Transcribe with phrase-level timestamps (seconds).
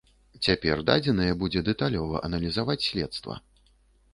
[0.45, 3.37] Цяпер дадзеныя будзе дэталёва аналізаваць следства.